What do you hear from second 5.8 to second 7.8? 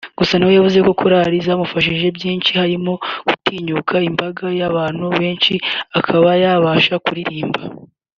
akaba yabasha kuririmba